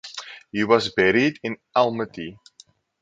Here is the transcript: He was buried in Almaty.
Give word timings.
He 0.51 0.63
was 0.63 0.91
buried 0.91 1.37
in 1.43 1.57
Almaty. 1.77 2.35